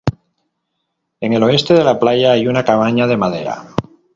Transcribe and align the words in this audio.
En 1.19 1.33
el 1.33 1.43
oeste 1.43 1.75
de 1.75 1.83
la 1.83 1.99
playa 1.99 2.31
hay 2.31 2.47
una 2.47 2.65
cabaña 2.65 3.05
de 3.05 3.17
madera. 3.17 3.67